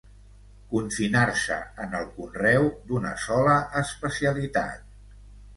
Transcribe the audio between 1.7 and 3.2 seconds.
en el conreu d'una